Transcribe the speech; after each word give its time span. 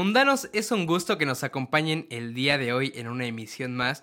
Mundanos, 0.00 0.48
es 0.54 0.70
un 0.70 0.86
gusto 0.86 1.18
que 1.18 1.26
nos 1.26 1.44
acompañen 1.44 2.06
el 2.08 2.32
día 2.32 2.56
de 2.56 2.72
hoy 2.72 2.90
en 2.96 3.06
una 3.06 3.26
emisión 3.26 3.76
más, 3.76 4.02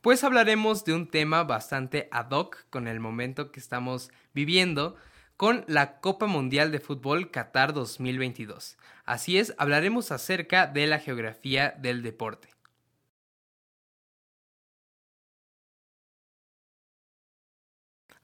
pues 0.00 0.24
hablaremos 0.24 0.84
de 0.84 0.94
un 0.94 1.06
tema 1.06 1.44
bastante 1.44 2.08
ad 2.10 2.32
hoc 2.32 2.64
con 2.70 2.88
el 2.88 2.98
momento 2.98 3.52
que 3.52 3.60
estamos 3.60 4.10
viviendo 4.34 4.96
con 5.36 5.64
la 5.68 6.00
Copa 6.00 6.26
Mundial 6.26 6.72
de 6.72 6.80
Fútbol 6.80 7.30
Qatar 7.30 7.72
2022. 7.72 8.78
Así 9.04 9.38
es, 9.38 9.54
hablaremos 9.58 10.10
acerca 10.10 10.66
de 10.66 10.88
la 10.88 10.98
geografía 10.98 11.70
del 11.70 12.02
deporte. 12.02 12.57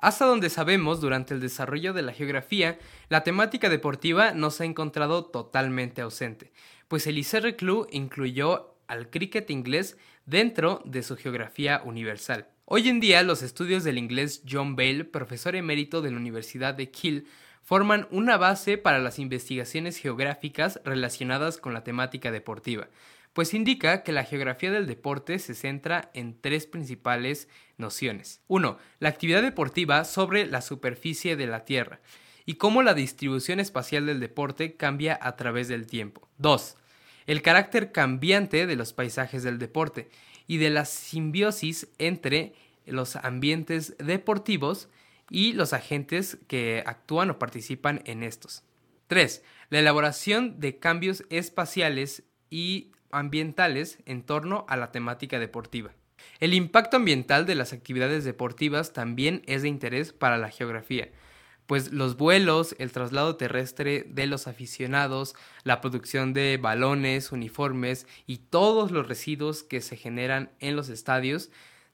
Hasta 0.05 0.27
donde 0.27 0.51
sabemos, 0.51 1.01
durante 1.01 1.33
el 1.33 1.41
desarrollo 1.41 1.95
de 1.95 2.03
la 2.03 2.13
geografía, 2.13 2.79
la 3.09 3.25
temática 3.25 3.71
deportiva 3.71 4.33
no 4.33 4.51
se 4.51 4.63
ha 4.63 4.67
encontrado 4.67 5.25
totalmente 5.25 6.03
ausente, 6.03 6.53
pues 6.89 7.07
el 7.07 7.17
ICR 7.17 7.57
Club 7.57 7.89
incluyó 7.91 8.75
al 8.87 9.09
cricket 9.09 9.49
inglés 9.49 9.97
dentro 10.27 10.83
de 10.85 11.03
su 11.03 11.17
geografía 11.17 11.80
universal. 11.87 12.49
Hoy 12.67 12.91
en 12.91 13.01
día, 13.01 13.23
los 13.23 13.41
estudios 13.41 13.83
del 13.83 13.97
inglés 13.97 14.43
John 14.47 14.77
Bale, 14.77 15.07
profesor 15.07 15.57
emérito 15.57 16.03
de 16.03 16.11
la 16.11 16.19
Universidad 16.19 16.75
de 16.75 16.91
Kiel, 16.91 17.27
forman 17.63 18.07
una 18.11 18.37
base 18.37 18.77
para 18.77 18.99
las 18.99 19.19
investigaciones 19.19 19.97
geográficas 19.97 20.83
relacionadas 20.85 21.57
con 21.57 21.73
la 21.73 21.83
temática 21.83 22.30
deportiva, 22.30 22.89
pues 23.34 23.52
indica 23.52 24.02
que 24.05 24.12
la 24.12 24.24
geografía 24.24 24.70
del 24.70 24.87
deporte 24.87 25.38
se 25.38 25.55
centra 25.55 26.11
en 26.15 26.41
tres 26.41 26.66
principales 26.66 27.48
nociones. 27.77 28.40
1. 28.46 28.79
La 29.01 29.09
actividad 29.09 29.43
deportiva 29.43 30.04
sobre 30.04 30.46
la 30.46 30.63
superficie 30.63 31.37
de 31.37 31.49
la 31.49 31.65
Tierra 31.65 32.01
y 32.46 32.55
cómo 32.55 32.82
la 32.82 32.95
distribución 32.95 33.59
espacial 33.59 34.07
del 34.07 34.21
deporte 34.21 34.77
cambia 34.77 35.18
a 35.21 35.35
través 35.37 35.66
del 35.66 35.87
tiempo. 35.87 36.29
2. 36.38 36.77
El 37.27 37.43
carácter 37.43 37.90
cambiante 37.90 38.66
de 38.66 38.77
los 38.77 38.93
paisajes 38.93 39.43
del 39.43 39.59
deporte 39.59 40.09
y 40.46 40.59
de 40.59 40.71
la 40.71 40.85
simbiosis 40.85 41.88
entre 41.99 42.55
los 42.87 43.16
ambientes 43.16 43.96
deportivos 43.99 44.88
y 45.29 45.55
los 45.55 45.73
agentes 45.73 46.38
que 46.46 46.85
actúan 46.87 47.30
o 47.30 47.38
participan 47.40 48.01
en 48.05 48.23
estos. 48.23 48.62
3. 49.09 49.43
La 49.71 49.80
elaboración 49.80 50.60
de 50.60 50.79
cambios 50.79 51.24
espaciales 51.30 52.23
y 52.49 52.93
ambientales 53.15 53.98
en 54.07 54.23
torno 54.23 54.65
a 54.68 54.76
la 54.76 54.93
temática 54.93 55.38
deportiva. 55.38 55.93
El 56.40 56.54
impacto 56.54 56.96
ambiental 56.96 57.46
de 57.46 57.54
las 57.54 57.73
actividades 57.73 58.24
deportivas 58.24 58.93
también 58.93 59.43
es 59.46 59.62
de 59.62 59.68
interés 59.68 60.12
para 60.12 60.38
la 60.38 60.51
geografía, 60.51 61.10
pues 61.66 61.93
los 61.93 62.16
vuelos, 62.16 62.76
el 62.79 62.93
traslado 62.93 63.37
terrestre 63.37 64.04
de 64.09 64.26
los 64.26 64.47
aficionados, 64.47 65.34
la 65.62 65.81
producción 65.81 66.32
de 66.32 66.59
balones, 66.60 67.32
uniformes 67.32 68.06
y 68.26 68.38
todos 68.38 68.91
los 68.91 69.09
residuos 69.09 69.62
que 69.62 69.81
se 69.81 69.97
generan 69.97 70.50
en 70.60 70.76
los 70.76 70.88
estadios 70.88 71.50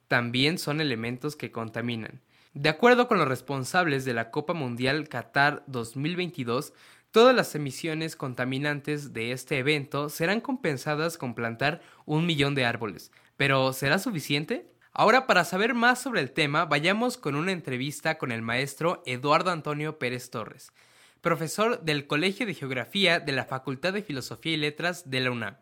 también 0.09 0.59
son 0.59 0.81
elementos 0.81 1.37
que 1.37 1.53
contaminan. 1.53 2.21
De 2.53 2.69
acuerdo 2.69 3.07
con 3.07 3.19
los 3.19 3.29
responsables 3.29 4.05
de 4.05 4.13
la 4.13 4.33
Copa 4.33 4.55
Mundial 4.55 5.09
Qatar 5.09 5.63
2022, 5.69 6.73
Todas 7.13 7.35
las 7.35 7.57
emisiones 7.57 8.15
contaminantes 8.15 9.13
de 9.13 9.33
este 9.33 9.59
evento 9.59 10.09
serán 10.11 10.41
compensadas 10.41 11.19
con 11.19 11.35
plantar 11.35 11.81
un 12.05 12.25
millón 12.25 12.55
de 12.55 12.65
árboles. 12.65 13.11
¿Pero 13.37 13.73
será 13.73 13.99
suficiente? 13.99 14.71
Ahora, 14.93 15.27
para 15.27 15.45
saber 15.45 15.75
más 15.75 16.01
sobre 16.01 16.21
el 16.21 16.31
tema, 16.31 16.67
vayamos 16.67 17.17
con 17.17 17.35
una 17.35 17.51
entrevista 17.51 18.17
con 18.17 18.31
el 18.31 18.43
maestro 18.43 19.03
Eduardo 19.07 19.51
Antonio 19.51 19.99
Pérez 19.99 20.31
Torres, 20.31 20.73
profesor 21.21 21.83
del 21.83 22.07
Colegio 22.07 22.47
de 22.47 22.55
Geografía 22.55 23.19
de 23.19 23.33
la 23.33 23.45
Facultad 23.45 23.93
de 23.93 24.03
Filosofía 24.03 24.53
y 24.53 24.59
Letras 24.59 25.11
de 25.11 25.21
la 25.21 25.33
UNAM. 25.33 25.57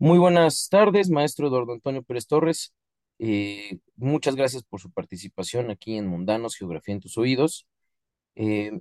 Muy 0.00 0.20
buenas 0.20 0.68
tardes, 0.68 1.10
maestro 1.10 1.48
Eduardo 1.48 1.72
Antonio 1.72 2.04
Pérez 2.04 2.28
Torres. 2.28 2.72
Eh, 3.18 3.80
muchas 3.96 4.36
gracias 4.36 4.62
por 4.62 4.80
su 4.80 4.92
participación 4.92 5.72
aquí 5.72 5.96
en 5.96 6.06
Mundanos, 6.06 6.54
Geografía 6.56 6.94
en 6.94 7.00
tus 7.00 7.18
Oídos. 7.18 7.66
Eh, 8.36 8.80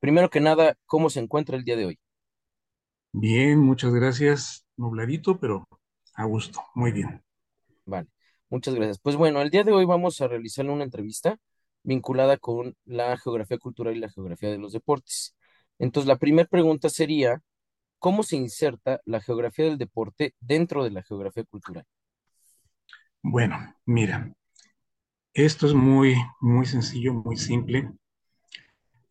primero 0.00 0.30
que 0.30 0.40
nada, 0.40 0.78
¿cómo 0.86 1.10
se 1.10 1.20
encuentra 1.20 1.58
el 1.58 1.64
día 1.64 1.76
de 1.76 1.84
hoy? 1.84 1.98
Bien, 3.12 3.58
muchas 3.58 3.92
gracias. 3.92 4.64
Nubladito, 4.78 5.38
pero 5.38 5.68
a 6.14 6.24
gusto. 6.24 6.62
Muy 6.74 6.92
bien. 6.92 7.22
Vale, 7.84 8.08
muchas 8.48 8.74
gracias. 8.74 8.98
Pues 8.98 9.16
bueno, 9.16 9.42
el 9.42 9.50
día 9.50 9.64
de 9.64 9.72
hoy 9.72 9.84
vamos 9.84 10.18
a 10.22 10.28
realizar 10.28 10.64
una 10.64 10.84
entrevista 10.84 11.36
vinculada 11.82 12.38
con 12.38 12.74
la 12.86 13.18
geografía 13.18 13.58
cultural 13.58 13.96
y 13.96 14.00
la 14.00 14.08
geografía 14.08 14.50
de 14.50 14.56
los 14.56 14.72
deportes. 14.72 15.36
Entonces, 15.78 16.08
la 16.08 16.16
primera 16.16 16.48
pregunta 16.48 16.88
sería, 16.88 17.42
¿Cómo 18.04 18.22
se 18.22 18.36
inserta 18.36 19.00
la 19.06 19.22
geografía 19.22 19.64
del 19.64 19.78
deporte 19.78 20.34
dentro 20.38 20.84
de 20.84 20.90
la 20.90 21.02
geografía 21.02 21.42
cultural? 21.44 21.86
Bueno, 23.22 23.56
mira, 23.86 24.30
esto 25.32 25.66
es 25.66 25.72
muy, 25.72 26.14
muy 26.38 26.66
sencillo, 26.66 27.14
muy 27.14 27.38
simple. 27.38 27.90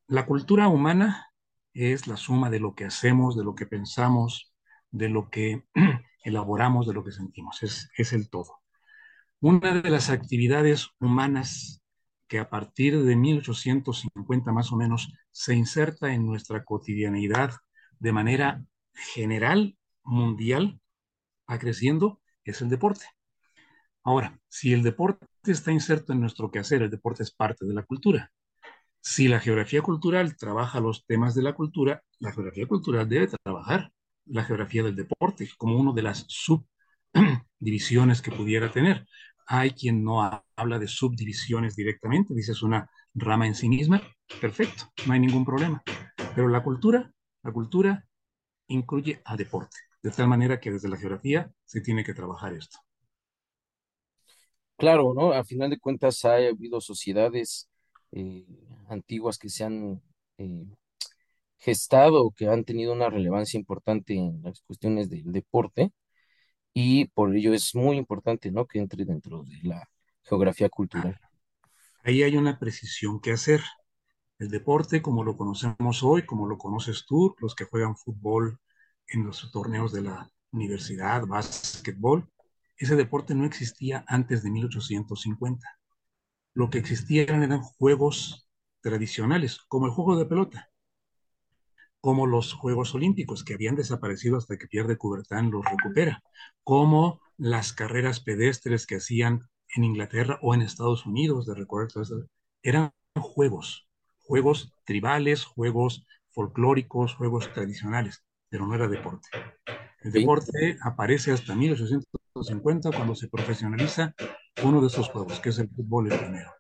La 0.06 0.28
cultura 0.28 0.68
humana 0.68 1.34
es 1.74 2.06
la 2.06 2.18
suma 2.18 2.52
de 2.52 2.60
lo 2.60 2.76
que 2.76 2.86
hacemos, 2.86 3.36
de 3.36 3.44
lo 3.44 3.56
que 3.56 3.66
pensamos, 3.66 4.54
de 4.92 5.10
lo 5.10 5.32
que 5.32 5.64
elaboramos, 6.24 6.86
de 6.86 6.94
lo 6.94 7.04
que 7.04 7.14
sentimos. 7.14 7.64
Es, 7.64 7.90
es 7.98 8.14
el 8.14 8.30
todo. 8.30 8.62
Una 9.40 9.82
de 9.82 9.90
las 9.90 10.12
actividades 10.12 10.90
humanas 11.00 11.82
que 12.28 12.38
a 12.38 12.48
partir 12.48 13.02
de 13.02 13.16
1850 13.16 14.52
más 14.52 14.72
o 14.72 14.76
menos 14.76 15.12
se 15.32 15.56
inserta 15.56 16.14
en 16.14 16.28
nuestra 16.28 16.64
cotidianidad 16.64 17.56
de 17.98 18.12
manera 18.12 18.64
general 18.94 19.78
mundial 20.04 20.80
va 21.50 21.60
creciendo 21.60 22.22
es 22.44 22.62
el 22.62 22.70
deporte. 22.70 23.06
Ahora, 24.04 24.40
si 24.50 24.74
el 24.74 24.84
deporte 24.84 25.26
está 25.46 25.72
inserto 25.72 26.14
en 26.14 26.20
nuestro 26.20 26.52
quehacer, 26.52 26.82
el 26.82 26.90
deporte 26.90 27.24
es 27.24 27.32
parte 27.32 27.66
de 27.66 27.74
la 27.74 27.84
cultura. 27.84 28.32
Si 29.02 29.28
la 29.28 29.40
geografía 29.40 29.82
cultural 29.82 30.36
trabaja 30.38 30.80
los 30.80 31.06
temas 31.06 31.36
de 31.36 31.44
la 31.44 31.54
cultura, 31.54 32.04
la 32.20 32.32
geografía 32.32 32.68
cultural 32.68 33.08
debe 33.08 33.28
trabajar 33.28 33.92
la 34.26 34.44
geografía 34.44 34.84
del 34.84 34.96
deporte 34.96 35.50
como 35.58 35.78
una 35.78 35.94
de 35.94 36.04
las 36.04 36.26
subdivisiones 36.28 38.22
que 38.24 38.32
pudiera 38.32 38.72
tener. 38.72 39.06
Hay 39.48 39.72
quien 39.72 40.04
no 40.04 40.22
habla 40.56 40.80
de 40.80 40.88
subdivisiones 40.88 41.76
directamente, 41.76 42.34
dice 42.34 42.54
es 42.54 42.64
una 42.64 42.90
rama 43.14 43.46
en 43.48 43.56
sí 43.56 43.68
misma, 43.68 44.02
perfecto, 44.40 44.86
no 45.06 45.14
hay 45.14 45.20
ningún 45.20 45.46
problema. 45.46 45.84
Pero 46.36 46.48
la 46.48 46.64
cultura, 46.64 47.12
la 47.44 47.52
cultura 47.52 48.06
incluye 48.68 49.22
a 49.26 49.36
deporte, 49.36 49.78
de 50.02 50.12
tal 50.12 50.28
manera 50.28 50.60
que 50.60 50.72
desde 50.72 50.90
la 50.90 50.98
geografía 50.98 51.52
se 51.66 51.82
tiene 51.82 52.04
que 52.04 52.14
trabajar 52.14 52.54
esto. 52.54 52.80
Claro, 54.78 55.14
¿no? 55.14 55.34
A 55.34 55.44
final 55.44 55.70
de 55.70 55.80
cuentas 55.80 56.26
ha 56.26 56.36
habido 56.36 56.82
sociedades 56.82 57.70
eh, 58.12 58.46
antiguas 58.90 59.38
que 59.38 59.50
se 59.50 59.64
han 59.64 60.02
eh, 60.38 60.66
gestado, 61.58 62.32
que 62.32 62.48
han 62.48 62.64
tenido 62.64 62.94
una 62.94 63.10
relevancia 63.10 63.58
importante 63.58 64.16
en 64.16 64.42
las 64.44 64.62
cuestiones 64.62 65.10
del 65.10 65.32
deporte 65.32 65.92
y 66.74 67.06
por 67.06 67.36
ello 67.36 67.54
es 67.54 67.76
muy 67.76 67.98
importante, 67.98 68.52
¿no? 68.52 68.66
Que 68.66 68.80
entre 68.80 69.06
dentro 69.06 69.44
de 69.44 69.60
la 69.64 69.88
geografía 70.24 70.70
cultural. 70.70 71.20
Ahí 72.04 72.24
hay 72.24 72.36
una 72.36 72.60
precisión 72.60 73.22
que 73.22 73.32
hacer. 73.32 73.62
El 74.40 74.50
deporte, 74.50 75.02
como 75.02 75.24
lo 75.24 75.38
conocemos 75.38 76.04
hoy, 76.04 76.26
como 76.26 76.48
lo 76.48 76.58
conoces 76.58 77.06
tú, 77.06 77.36
los 77.40 77.56
que 77.56 77.66
juegan 77.66 77.96
fútbol 77.96 78.60
en 79.08 79.26
los 79.26 79.52
torneos 79.52 79.92
de 79.94 80.02
la 80.02 80.30
universidad, 80.52 81.26
básquetbol, 81.26 82.30
ese 82.78 82.96
deporte 82.96 83.36
no 83.36 83.46
existía 83.46 84.04
antes 84.08 84.44
de 84.44 84.52
1850. 84.52 85.68
Lo 86.54 86.70
que 86.70 86.80
existían 86.80 87.44
eran 87.44 87.62
juegos 87.62 88.50
tradicionales, 88.82 89.60
como 89.68 89.86
el 89.86 89.92
juego 89.92 90.18
de 90.18 90.26
pelota, 90.26 90.70
como 92.02 92.28
los 92.28 92.54
Juegos 92.54 92.94
Olímpicos, 92.96 93.46
que 93.46 93.54
habían 93.54 93.78
desaparecido 93.78 94.38
hasta 94.38 94.58
que 94.58 94.68
Pierre 94.68 94.90
de 94.90 94.98
Coubertin 94.98 95.52
los 95.52 95.64
recupera, 95.64 96.22
como 96.64 97.22
las 97.38 97.72
carreras 97.72 98.20
pedestres 98.20 98.86
que 98.86 98.98
hacían 98.98 99.48
en 99.74 99.86
Inglaterra 99.86 100.38
o 100.42 100.54
en 100.54 100.62
Estados 100.62 101.06
Unidos, 101.06 101.46
de 101.46 101.56
recorrer 101.56 101.88
eran 102.62 102.92
juegos, 103.16 103.88
juegos 104.24 104.74
tribales, 104.86 105.46
juegos 105.46 106.06
folclóricos, 106.32 107.16
juegos 107.16 107.52
tradicionales, 107.54 108.24
pero 108.50 108.66
no 108.66 108.76
era 108.76 108.88
deporte. 108.88 109.30
El 110.02 110.12
deporte 110.12 110.78
aparece 110.82 111.32
hasta 111.32 111.56
1850 111.56 112.92
cuando 112.92 113.16
se 113.16 113.30
profesionaliza 113.30 114.14
uno 114.64 114.82
de 114.82 114.88
esos 114.88 115.10
juegos, 115.10 115.40
que 115.40 115.50
es 115.50 115.60
el 115.60 115.70
fútbol 115.70 116.12
el 116.12 116.20
primero. 116.20 116.52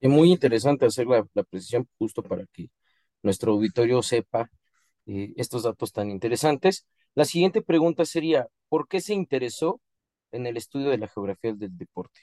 Es 0.00 0.10
muy 0.10 0.30
interesante 0.30 0.86
hacer 0.86 1.06
la, 1.06 1.24
precisión 1.44 1.88
justo 1.98 2.22
para 2.22 2.46
que 2.52 2.70
nuestro 3.22 3.52
auditorio 3.52 4.00
sepa 4.02 4.48
eh, 5.06 5.32
estos 5.36 5.64
datos 5.64 5.92
tan 5.92 6.10
interesantes. 6.10 6.86
La 7.14 7.24
siguiente 7.24 7.62
pregunta 7.62 8.04
sería, 8.04 8.46
¿por 8.68 8.86
qué 8.86 9.00
se 9.00 9.14
interesó 9.14 9.80
en 10.30 10.46
el 10.46 10.56
estudio 10.56 10.90
de 10.90 10.98
la 10.98 11.08
geografía 11.08 11.52
del 11.52 11.76
deporte? 11.76 12.20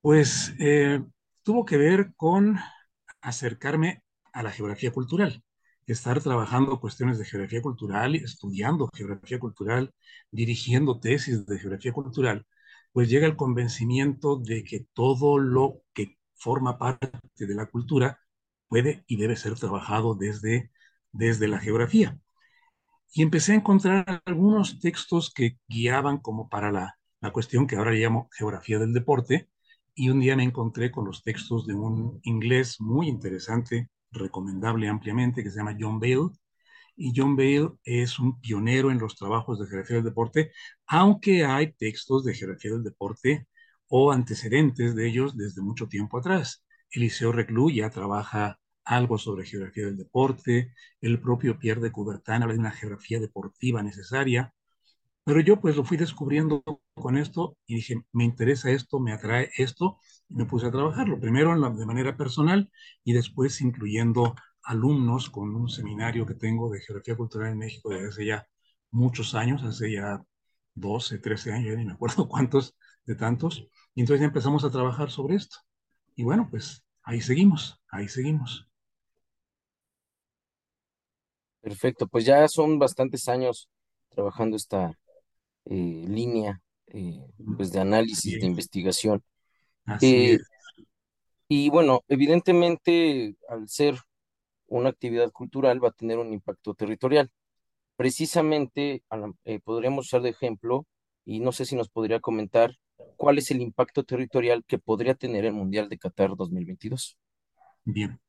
Pues 0.00 0.54
eh, 0.58 1.00
tuvo 1.50 1.64
que 1.64 1.76
ver 1.76 2.12
con 2.16 2.58
acercarme 3.22 4.04
a 4.32 4.44
la 4.44 4.52
geografía 4.52 4.92
cultural, 4.92 5.42
estar 5.84 6.20
trabajando 6.22 6.78
cuestiones 6.78 7.18
de 7.18 7.24
geografía 7.24 7.60
cultural, 7.60 8.14
estudiando 8.14 8.88
geografía 8.94 9.40
cultural, 9.40 9.92
dirigiendo 10.30 11.00
tesis 11.00 11.44
de 11.46 11.58
geografía 11.58 11.92
cultural, 11.92 12.46
pues 12.92 13.08
llega 13.08 13.26
el 13.26 13.34
convencimiento 13.34 14.36
de 14.36 14.62
que 14.62 14.86
todo 14.92 15.38
lo 15.38 15.82
que 15.92 16.16
forma 16.36 16.78
parte 16.78 17.10
de 17.36 17.54
la 17.56 17.66
cultura 17.66 18.20
puede 18.68 19.02
y 19.08 19.16
debe 19.16 19.34
ser 19.34 19.56
trabajado 19.56 20.14
desde, 20.14 20.70
desde 21.10 21.48
la 21.48 21.58
geografía. 21.58 22.16
Y 23.12 23.22
empecé 23.22 23.52
a 23.52 23.56
encontrar 23.56 24.22
algunos 24.24 24.78
textos 24.78 25.32
que 25.34 25.58
guiaban 25.66 26.18
como 26.18 26.48
para 26.48 26.70
la, 26.70 26.96
la 27.20 27.32
cuestión 27.32 27.66
que 27.66 27.74
ahora 27.74 27.90
llamo 27.90 28.28
geografía 28.38 28.78
del 28.78 28.92
deporte, 28.92 29.48
y 30.00 30.08
un 30.08 30.18
día 30.20 30.34
me 30.34 30.44
encontré 30.44 30.90
con 30.90 31.04
los 31.04 31.22
textos 31.22 31.66
de 31.66 31.74
un 31.74 32.20
inglés 32.22 32.80
muy 32.80 33.06
interesante, 33.06 33.90
recomendable 34.10 34.88
ampliamente, 34.88 35.42
que 35.42 35.50
se 35.50 35.58
llama 35.58 35.76
John 35.78 36.00
Bale. 36.00 36.30
Y 36.96 37.12
John 37.14 37.36
Bale 37.36 37.72
es 37.84 38.18
un 38.18 38.40
pionero 38.40 38.90
en 38.90 38.98
los 38.98 39.14
trabajos 39.14 39.58
de 39.58 39.66
geografía 39.66 39.96
del 39.96 40.06
deporte, 40.06 40.52
aunque 40.86 41.44
hay 41.44 41.74
textos 41.74 42.24
de 42.24 42.34
geografía 42.34 42.70
del 42.72 42.82
deporte 42.82 43.46
o 43.88 44.10
antecedentes 44.10 44.94
de 44.94 45.06
ellos 45.06 45.36
desde 45.36 45.60
mucho 45.60 45.86
tiempo 45.86 46.16
atrás. 46.16 46.64
Eliseo 46.90 47.30
Reclus 47.32 47.74
ya 47.74 47.90
trabaja 47.90 48.58
algo 48.84 49.18
sobre 49.18 49.44
geografía 49.44 49.84
del 49.84 49.98
deporte, 49.98 50.72
el 51.02 51.20
propio 51.20 51.58
Pierre 51.58 51.82
de 51.82 51.92
Coubertin 51.92 52.42
habla 52.42 52.54
de 52.54 52.60
una 52.60 52.70
geografía 52.72 53.20
deportiva 53.20 53.82
necesaria, 53.82 54.54
pero 55.24 55.40
yo 55.40 55.60
pues 55.60 55.76
lo 55.76 55.84
fui 55.84 55.96
descubriendo 55.96 56.62
con 56.94 57.16
esto 57.16 57.56
y 57.66 57.76
dije, 57.76 57.96
me 58.12 58.24
interesa 58.24 58.70
esto, 58.70 59.00
me 59.00 59.12
atrae 59.12 59.50
esto, 59.56 59.98
y 60.28 60.34
me 60.34 60.46
puse 60.46 60.66
a 60.66 60.70
trabajarlo, 60.70 61.20
primero 61.20 61.54
la, 61.54 61.70
de 61.70 61.86
manera 61.86 62.16
personal 62.16 62.70
y 63.04 63.12
después 63.12 63.60
incluyendo 63.60 64.34
alumnos 64.62 65.30
con 65.30 65.54
un 65.54 65.68
seminario 65.68 66.26
que 66.26 66.34
tengo 66.34 66.70
de 66.70 66.80
Geografía 66.80 67.16
Cultural 67.16 67.52
en 67.52 67.58
México 67.58 67.90
desde 67.90 68.08
hace 68.08 68.26
ya 68.26 68.46
muchos 68.90 69.34
años, 69.34 69.62
hace 69.64 69.92
ya 69.92 70.22
12, 70.74 71.18
13 71.18 71.52
años, 71.52 71.68
ya 71.70 71.76
ni 71.76 71.84
me 71.84 71.92
acuerdo 71.92 72.28
cuántos 72.28 72.76
de 73.04 73.14
tantos, 73.14 73.66
y 73.94 74.00
entonces 74.00 74.20
ya 74.20 74.26
empezamos 74.26 74.64
a 74.64 74.70
trabajar 74.70 75.10
sobre 75.10 75.36
esto. 75.36 75.56
Y 76.16 76.22
bueno, 76.24 76.48
pues 76.50 76.84
ahí 77.02 77.20
seguimos, 77.20 77.80
ahí 77.90 78.08
seguimos. 78.08 78.68
Perfecto, 81.60 82.06
pues 82.06 82.24
ya 82.24 82.46
son 82.48 82.78
bastantes 82.78 83.28
años 83.28 83.68
trabajando 84.10 84.56
esta, 84.56 84.98
eh, 85.66 86.04
línea 86.08 86.60
eh, 86.88 87.20
pues 87.56 87.72
de 87.72 87.80
análisis, 87.80 88.40
de 88.40 88.46
investigación. 88.46 89.22
Así 89.84 90.32
Eh, 90.32 90.38
y 91.48 91.68
bueno, 91.70 92.04
evidentemente 92.08 93.34
al 93.48 93.68
ser 93.68 93.98
una 94.66 94.90
actividad 94.90 95.32
cultural 95.32 95.82
va 95.82 95.88
a 95.88 95.92
tener 95.92 96.18
un 96.18 96.32
impacto 96.32 96.74
territorial. 96.74 97.30
Precisamente 97.96 99.02
podríamos 99.64 100.06
usar 100.06 100.22
de 100.22 100.30
ejemplo, 100.30 100.86
y 101.24 101.40
no 101.40 101.50
sé 101.50 101.64
si 101.64 101.74
nos 101.74 101.88
podría 101.88 102.20
comentar 102.20 102.76
cuál 103.16 103.38
es 103.38 103.50
el 103.50 103.60
impacto 103.60 104.04
territorial 104.04 104.64
que 104.64 104.78
podría 104.78 105.14
tener 105.14 105.44
el 105.44 105.52
Mundial 105.52 105.88
de 105.88 105.98
Qatar 105.98 106.36
2022. 106.36 107.18
Bien. 107.84 108.20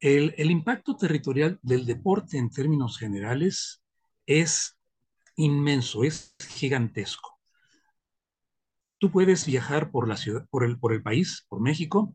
El, 0.00 0.34
el 0.36 0.50
impacto 0.50 0.96
territorial 0.96 1.60
del 1.62 1.86
deporte 1.86 2.38
en 2.38 2.50
términos 2.50 2.98
generales 2.98 3.82
es 4.26 4.76
inmenso, 5.36 6.04
es 6.04 6.34
gigantesco. 6.38 7.38
Tú 8.98 9.10
puedes 9.10 9.46
viajar 9.46 9.90
por 9.90 10.08
la 10.08 10.16
ciudad, 10.16 10.46
por 10.50 10.64
el, 10.64 10.78
por 10.78 10.92
el 10.92 11.02
país, 11.02 11.44
por 11.48 11.60
México, 11.60 12.14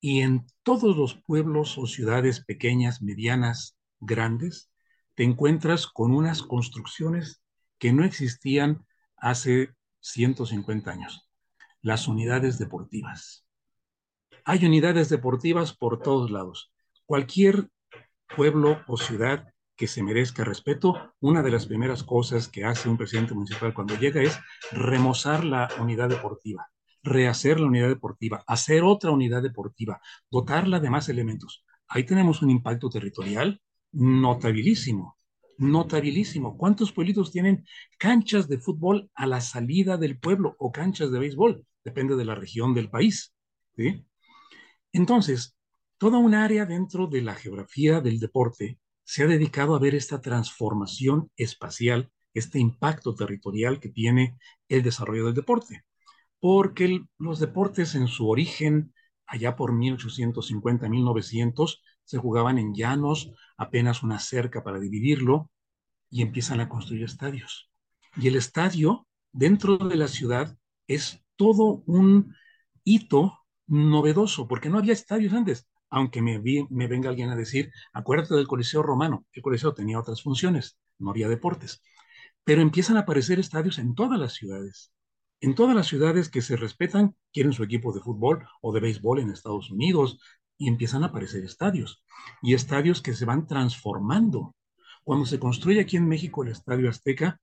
y 0.00 0.20
en 0.20 0.46
todos 0.62 0.96
los 0.96 1.14
pueblos 1.14 1.76
o 1.78 1.86
ciudades 1.86 2.44
pequeñas, 2.44 3.02
medianas, 3.02 3.76
grandes, 3.98 4.70
te 5.14 5.24
encuentras 5.24 5.86
con 5.86 6.12
unas 6.12 6.42
construcciones 6.42 7.42
que 7.78 7.92
no 7.92 8.04
existían 8.04 8.86
hace 9.16 9.74
150 10.00 10.90
años. 10.90 11.28
Las 11.82 12.08
unidades 12.08 12.58
deportivas. 12.58 13.44
Hay 14.44 14.64
unidades 14.64 15.08
deportivas 15.08 15.74
por 15.74 16.00
todos 16.00 16.30
lados. 16.30 16.72
Cualquier 17.04 17.68
pueblo 18.34 18.80
o 18.86 18.96
ciudad 18.96 19.52
que 19.80 19.86
se 19.86 20.02
merezca 20.02 20.44
respeto, 20.44 21.14
una 21.20 21.42
de 21.42 21.50
las 21.50 21.64
primeras 21.64 22.04
cosas 22.04 22.48
que 22.48 22.66
hace 22.66 22.90
un 22.90 22.98
presidente 22.98 23.32
municipal 23.32 23.72
cuando 23.72 23.96
llega 23.96 24.20
es 24.20 24.38
remozar 24.72 25.42
la 25.42 25.70
unidad 25.80 26.10
deportiva, 26.10 26.68
rehacer 27.02 27.58
la 27.58 27.68
unidad 27.68 27.88
deportiva, 27.88 28.44
hacer 28.46 28.82
otra 28.82 29.10
unidad 29.10 29.42
deportiva, 29.42 29.98
dotarla 30.30 30.80
de 30.80 30.90
más 30.90 31.08
elementos. 31.08 31.64
Ahí 31.88 32.04
tenemos 32.04 32.42
un 32.42 32.50
impacto 32.50 32.90
territorial 32.90 33.58
notabilísimo, 33.92 35.16
notabilísimo. 35.56 36.58
¿Cuántos 36.58 36.92
pueblitos 36.92 37.32
tienen 37.32 37.64
canchas 37.96 38.48
de 38.48 38.58
fútbol 38.58 39.10
a 39.14 39.26
la 39.26 39.40
salida 39.40 39.96
del 39.96 40.18
pueblo 40.18 40.56
o 40.58 40.70
canchas 40.70 41.10
de 41.10 41.20
béisbol? 41.20 41.64
Depende 41.82 42.16
de 42.16 42.26
la 42.26 42.34
región 42.34 42.74
del 42.74 42.90
país. 42.90 43.34
Entonces, 44.92 45.56
toda 45.96 46.18
un 46.18 46.34
área 46.34 46.66
dentro 46.66 47.06
de 47.06 47.22
la 47.22 47.34
geografía 47.34 48.02
del 48.02 48.20
deporte 48.20 48.78
se 49.10 49.24
ha 49.24 49.26
dedicado 49.26 49.74
a 49.74 49.80
ver 49.80 49.96
esta 49.96 50.20
transformación 50.20 51.32
espacial, 51.34 52.12
este 52.32 52.60
impacto 52.60 53.16
territorial 53.16 53.80
que 53.80 53.88
tiene 53.88 54.38
el 54.68 54.84
desarrollo 54.84 55.24
del 55.24 55.34
deporte. 55.34 55.82
Porque 56.38 57.02
los 57.18 57.40
deportes 57.40 57.96
en 57.96 58.06
su 58.06 58.28
origen, 58.28 58.94
allá 59.26 59.56
por 59.56 59.72
1850, 59.72 60.88
1900, 60.88 61.82
se 62.04 62.18
jugaban 62.18 62.58
en 62.58 62.72
llanos, 62.72 63.32
apenas 63.56 64.04
una 64.04 64.20
cerca 64.20 64.62
para 64.62 64.78
dividirlo, 64.78 65.50
y 66.08 66.22
empiezan 66.22 66.60
a 66.60 66.68
construir 66.68 67.02
estadios. 67.02 67.68
Y 68.16 68.28
el 68.28 68.36
estadio 68.36 69.08
dentro 69.32 69.76
de 69.76 69.96
la 69.96 70.06
ciudad 70.06 70.56
es 70.86 71.20
todo 71.34 71.82
un 71.84 72.36
hito 72.84 73.40
novedoso, 73.66 74.46
porque 74.46 74.68
no 74.68 74.78
había 74.78 74.92
estadios 74.92 75.32
antes 75.32 75.68
aunque 75.90 76.22
me, 76.22 76.38
venga 76.86 77.10
alguien 77.10 77.30
a 77.30 77.36
decir, 77.36 77.72
acuérdate 77.92 78.34
del 78.34 78.46
Coliseo 78.46 78.82
Romano, 78.82 79.26
el 79.32 79.42
Coliseo 79.42 79.74
tenía 79.74 79.98
otras 79.98 80.22
funciones, 80.22 80.78
no 80.98 81.10
había 81.10 81.28
deportes, 81.28 81.82
pero 82.44 82.62
empiezan 82.62 82.96
a 82.96 83.00
aparecer 83.00 83.38
estadios 83.38 83.78
en 83.78 83.94
todas 83.94 84.18
las 84.18 84.32
ciudades. 84.34 84.92
En 85.40 85.54
todas 85.54 85.74
las 85.74 85.86
ciudades 85.86 86.28
que 86.28 86.42
se 86.42 86.56
respetan, 86.56 87.16
quieren 87.32 87.52
su 87.52 87.64
equipo 87.64 87.92
de 87.92 88.00
fútbol 88.00 88.46
o 88.60 88.72
de 88.72 88.80
béisbol 88.80 89.20
en 89.20 89.30
Estados 89.30 89.70
Unidos, 89.70 90.18
y 90.58 90.68
empiezan 90.68 91.02
a 91.02 91.06
aparecer 91.06 91.42
estadios, 91.42 92.04
y 92.42 92.54
estadios 92.54 93.00
que 93.00 93.14
se 93.14 93.24
van 93.24 93.46
transformando. 93.46 94.54
Cuando 95.04 95.24
se 95.24 95.38
construye 95.40 95.80
aquí 95.80 95.96
en 95.96 96.06
México 96.06 96.42
el 96.42 96.50
Estadio 96.50 96.90
Azteca, 96.90 97.40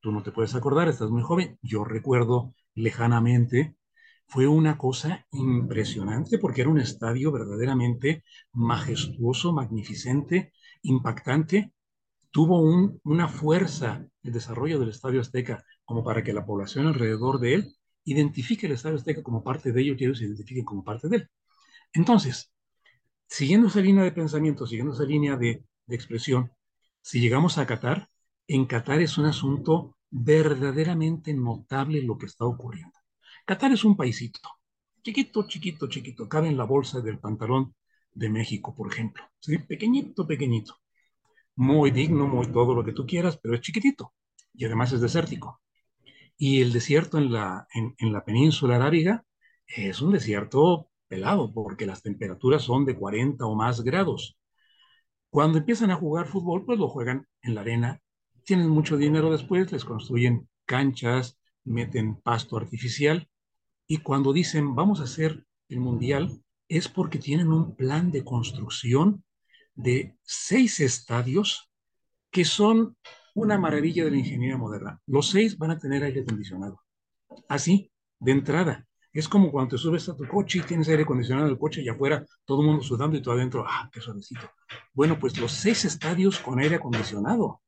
tú 0.00 0.12
no 0.12 0.22
te 0.22 0.30
puedes 0.30 0.54
acordar, 0.54 0.88
estás 0.88 1.10
muy 1.10 1.22
joven, 1.22 1.58
yo 1.62 1.84
recuerdo 1.84 2.54
lejanamente 2.74 3.76
fue 4.30 4.46
una 4.46 4.78
cosa 4.78 5.26
impresionante 5.32 6.38
porque 6.38 6.60
era 6.60 6.70
un 6.70 6.78
estadio 6.78 7.32
verdaderamente 7.32 8.22
majestuoso, 8.52 9.52
magnificente, 9.52 10.52
impactante. 10.82 11.72
Tuvo 12.30 12.60
un, 12.62 13.00
una 13.04 13.26
fuerza 13.28 14.06
el 14.22 14.32
desarrollo 14.32 14.78
del 14.78 14.90
Estadio 14.90 15.20
Azteca 15.20 15.64
como 15.84 16.04
para 16.04 16.22
que 16.22 16.32
la 16.32 16.46
población 16.46 16.86
alrededor 16.86 17.40
de 17.40 17.54
él 17.54 17.74
identifique 18.04 18.66
el 18.66 18.72
Estadio 18.72 18.96
Azteca 18.98 19.22
como 19.24 19.42
parte 19.42 19.72
de 19.72 19.80
ellos 19.82 20.00
y 20.00 20.04
ellos 20.04 20.18
se 20.18 20.26
identifiquen 20.26 20.64
como 20.64 20.84
parte 20.84 21.08
de 21.08 21.16
él. 21.16 21.28
Entonces, 21.92 22.52
siguiendo 23.28 23.66
esa 23.66 23.80
línea 23.80 24.04
de 24.04 24.12
pensamiento, 24.12 24.64
siguiendo 24.64 24.94
esa 24.94 25.04
línea 25.04 25.36
de, 25.36 25.64
de 25.86 25.96
expresión, 25.96 26.52
si 27.02 27.20
llegamos 27.20 27.58
a 27.58 27.66
Qatar, 27.66 28.08
en 28.46 28.66
Qatar 28.66 29.00
es 29.02 29.18
un 29.18 29.26
asunto 29.26 29.96
verdaderamente 30.10 31.34
notable 31.34 32.02
lo 32.02 32.16
que 32.16 32.26
está 32.26 32.44
ocurriendo. 32.44 32.99
Qatar 33.46 33.72
es 33.72 33.84
un 33.84 33.96
paisito, 33.96 34.40
chiquito, 35.02 35.46
chiquito, 35.46 35.88
chiquito, 35.88 36.28
cabe 36.28 36.48
en 36.48 36.56
la 36.56 36.64
bolsa 36.64 37.00
del 37.00 37.18
pantalón 37.18 37.74
de 38.12 38.28
México, 38.28 38.74
por 38.74 38.92
ejemplo. 38.92 39.24
¿sí? 39.40 39.58
Pequeñito, 39.58 40.26
pequeñito. 40.26 40.76
Muy 41.56 41.90
digno, 41.92 42.26
muy 42.28 42.46
todo 42.48 42.74
lo 42.74 42.84
que 42.84 42.92
tú 42.92 43.06
quieras, 43.06 43.38
pero 43.42 43.54
es 43.54 43.60
chiquitito 43.62 44.14
y 44.54 44.64
además 44.66 44.92
es 44.92 45.00
desértico. 45.00 45.62
Y 46.38 46.62
el 46.62 46.72
desierto 46.72 47.18
en 47.18 47.32
la, 47.32 47.68
en, 47.74 47.94
en 47.98 48.12
la 48.12 48.24
península 48.24 48.76
arábiga 48.76 49.24
es 49.66 50.02
un 50.02 50.12
desierto 50.12 50.90
pelado 51.08 51.52
porque 51.52 51.86
las 51.86 52.02
temperaturas 52.02 52.62
son 52.62 52.84
de 52.86 52.96
40 52.96 53.46
o 53.46 53.54
más 53.54 53.82
grados. 53.82 54.38
Cuando 55.30 55.58
empiezan 55.58 55.90
a 55.90 55.96
jugar 55.96 56.26
fútbol, 56.26 56.64
pues 56.66 56.78
lo 56.78 56.88
juegan 56.88 57.26
en 57.42 57.54
la 57.54 57.62
arena. 57.62 58.00
Tienen 58.44 58.68
mucho 58.68 58.96
dinero 58.96 59.30
después, 59.30 59.70
les 59.72 59.84
construyen 59.84 60.48
canchas, 60.66 61.38
meten 61.64 62.16
pasto 62.16 62.56
artificial 62.56 63.29
y 63.90 63.96
cuando 63.98 64.32
dicen 64.32 64.76
vamos 64.76 65.00
a 65.00 65.04
hacer 65.04 65.44
el 65.68 65.80
mundial, 65.80 66.40
es 66.68 66.88
porque 66.88 67.18
tienen 67.18 67.50
un 67.50 67.74
plan 67.74 68.12
de 68.12 68.22
construcción 68.22 69.24
de 69.74 70.16
seis 70.22 70.78
estadios 70.78 71.72
que 72.30 72.44
son 72.44 72.96
una 73.34 73.58
maravilla 73.58 74.04
de 74.04 74.12
la 74.12 74.18
ingeniería 74.18 74.56
moderna. 74.56 75.00
Los 75.06 75.30
seis 75.30 75.58
van 75.58 75.72
a 75.72 75.78
tener 75.80 76.04
aire 76.04 76.20
acondicionado. 76.20 76.80
Así, 77.48 77.90
de 78.20 78.30
entrada. 78.30 78.86
Es 79.12 79.28
como 79.28 79.50
cuando 79.50 79.70
te 79.70 79.78
subes 79.78 80.08
a 80.08 80.16
tu 80.16 80.24
coche 80.28 80.60
y 80.60 80.62
tienes 80.62 80.88
aire 80.88 81.02
acondicionado 81.02 81.48
en 81.48 81.54
el 81.54 81.58
coche 81.58 81.82
y 81.82 81.88
afuera 81.88 82.24
todo 82.44 82.60
el 82.60 82.68
mundo 82.68 82.84
sudando 82.84 83.16
y 83.16 83.22
tú 83.22 83.32
adentro, 83.32 83.64
ah, 83.66 83.90
qué 83.92 84.00
suavecito. 84.00 84.52
Bueno, 84.94 85.18
pues 85.18 85.36
los 85.36 85.50
seis 85.50 85.84
estadios 85.84 86.38
con 86.38 86.60
aire 86.60 86.76
acondicionado. 86.76 87.60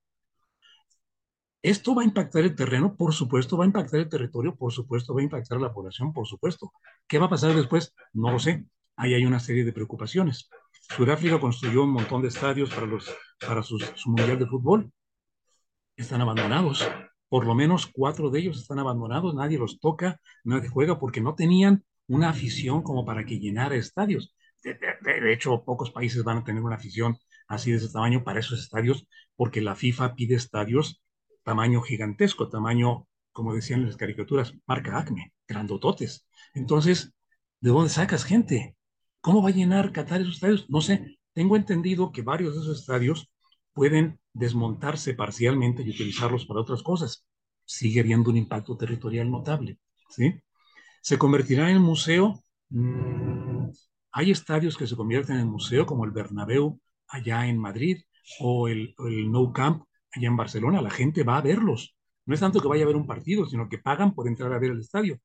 Esto 1.62 1.95
va 1.95 2.02
a 2.02 2.04
impactar 2.04 2.42
el 2.42 2.57
terreno, 2.57 2.97
por 2.97 3.14
supuesto, 3.14 3.57
va 3.57 3.64
a 3.64 3.69
impactar 3.69 4.00
el 4.00 4.09
territorio, 4.09 4.57
por 4.57 4.73
supuesto, 4.73 5.14
va 5.14 5.21
a 5.21 5.25
impactar 5.25 5.61
la 5.61 5.73
población, 5.73 6.12
por 6.12 6.26
supuesto. 6.26 6.73
¿Qué 7.07 7.19
va 7.19 7.26
a 7.26 7.31
pasar 7.31 7.54
después? 7.54 7.95
No 8.12 8.33
lo 8.33 8.40
sé. 8.40 8.66
Ahí 8.97 9.14
hay 9.14 9.25
una 9.25 9.38
serie 9.38 9.64
de 9.64 9.73
preocupaciones. 9.73 10.50
Sudáfrica 10.97 11.38
construyó 11.38 11.85
un 11.85 11.90
montón 11.90 12.21
de 12.21 12.28
estadios 12.28 12.71
para, 12.71 12.87
los, 12.87 13.14
para 13.47 13.62
su 13.62 13.78
mundial 14.07 14.40
de 14.40 14.47
fútbol. 14.47 14.92
Están 15.97 16.21
abandonados. 16.21 16.88
Por 17.28 17.47
lo 17.47 17.54
menos 17.54 17.87
cuatro 17.87 18.28
de 18.31 18.40
ellos 18.40 18.61
están 18.61 18.81
abandonados, 18.81 19.35
nadie 19.35 19.57
los 19.57 19.78
toca, 19.78 20.21
nadie 20.45 20.69
juega 20.69 20.99
porque 20.99 21.21
no 21.21 21.35
tenían 21.35 21.85
una 22.09 22.28
afición 22.28 22.83
como 22.83 23.07
para 23.07 23.25
que 23.25 23.38
llenara 23.38 23.76
estadios. 23.76 24.35
De, 24.64 24.75
de, 24.75 25.33
hecho, 25.33 25.64
pocos 25.64 25.90
países 25.92 26.25
van 26.25 26.38
a 26.38 26.45
tener 26.45 26.62
una 26.62 26.76
afición 26.76 27.16
así 27.49 27.71
de 27.71 27.78
ese 27.78 27.90
tamaño 27.90 28.23
para 28.25 28.40
esos 28.40 28.61
estadios, 28.61 29.07
porque 29.37 29.61
la 29.61 29.76
FIFA 29.76 30.14
pide 30.14 30.35
estadios 30.35 31.02
tamaño 31.43 31.83
gigantesco, 31.83 32.49
tamaño, 32.49 33.07
como 33.33 33.55
decían 33.55 33.85
las 33.87 33.97
caricaturas, 33.97 34.55
marca 34.67 34.99
Acme, 34.99 35.33
grandototes. 35.47 36.27
Entonces, 36.55 37.13
¿de 37.61 37.71
dónde 37.71 37.91
sacas 37.91 38.25
gente? 38.25 38.77
¿Cómo 39.21 39.43
va 39.43 39.51
a 39.51 39.53
llenar 39.53 39.93
Qatar 39.93 40.21
esos 40.21 40.35
estadios? 40.35 40.69
No 40.69 40.81
sé. 40.81 41.19
Tengo 41.33 41.57
entendido 41.57 42.13
que 42.13 42.23
varios 42.23 42.55
de 42.55 42.61
esos 42.61 42.81
estadios 42.81 43.31
pueden 43.73 44.21
desmontarse 44.33 45.15
parcialmente 45.15 45.83
y 45.83 45.91
utilizarlos 45.91 46.45
para 46.47 46.61
otras 46.61 46.83
cosas. 46.83 47.25
Sigue 47.65 48.01
habiendo 48.01 48.31
un 48.31 48.37
impacto 48.37 48.77
territorial 48.77 49.31
notable. 49.31 49.79
¿sí? 50.11 50.35
¿Se 51.01 51.19
convertirá 51.19 51.71
en 51.71 51.81
museo? 51.81 52.43
Mm, 52.69 53.71
hay 54.13 54.31
estadios 54.31 54.77
que 54.77 54.87
se 54.87 54.97
convierten 54.97 55.39
en 55.39 55.49
museo, 55.49 55.87
como 55.87 56.05
el 56.05 56.11
Bernabéu 56.11 56.81
allá 57.09 57.47
en 57.47 57.59
Madrid 57.59 58.03
o 58.41 58.69
el, 58.69 58.95
el 58.99 59.31
Nou 59.31 59.53
Camp 59.53 59.85
allá 60.12 60.28
en 60.28 60.37
Barcelona, 60.37 60.83
la 60.83 60.90
gente 60.90 61.23
va 61.25 61.38
a 61.38 61.42
verlos. 61.42 61.97
No 62.26 62.35
es 62.35 62.40
tanto 62.40 62.61
que 62.61 62.69
vaya 62.69 62.85
a 62.85 62.87
ver 62.87 62.97
un 62.97 63.07
partido, 63.07 63.47
sino 63.47 63.69
que 63.69 63.78
pagan 63.78 64.14
por 64.14 64.28
entrar 64.28 64.52
a 64.52 64.59
ver 64.59 64.73
el 64.73 64.81
estadio. 64.81 65.19